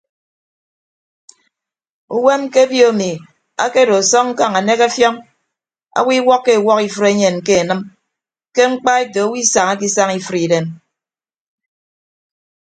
Uwem 2.17 2.41
ke 2.53 2.61
obio 2.67 2.89
emi 2.93 3.11
akedo 3.65 3.93
asọñ 4.01 4.25
ñkañ 4.31 4.51
anek 4.59 4.79
ọfiọñ 4.87 5.15
owo 5.99 6.11
iwọkkọ 6.19 6.49
ewọk 6.57 6.79
ifre 6.87 7.07
enyen 7.13 7.37
ke 7.45 7.53
enịm 7.61 7.81
ke 8.55 8.61
mkpaeto 8.71 9.19
owo 9.25 9.35
isañake 9.43 9.85
isañ 9.89 10.09
ifre 10.19 10.39
idem. 10.45 10.65